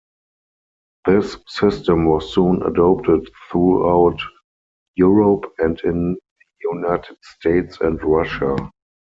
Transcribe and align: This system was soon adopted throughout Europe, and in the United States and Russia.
This 1.05 1.37
system 1.47 2.05
was 2.07 2.33
soon 2.33 2.63
adopted 2.63 3.29
throughout 3.51 4.19
Europe, 4.95 5.45
and 5.59 5.79
in 5.81 6.13
the 6.15 6.67
United 6.71 7.17
States 7.21 7.77
and 7.81 8.01
Russia. 8.03 8.55